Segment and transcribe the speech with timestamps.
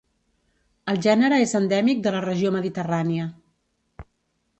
[0.93, 3.29] El gènere és endèmic de la regió mediterrània.